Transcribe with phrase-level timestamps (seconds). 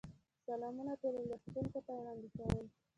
[0.47, 2.65] سلامونه ټولو لوستونکو ته وړاندې کوم.